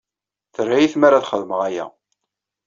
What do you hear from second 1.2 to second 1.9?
xedmeɣ aya.